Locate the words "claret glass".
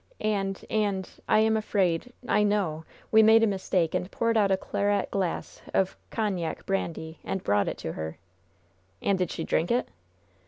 4.57-5.59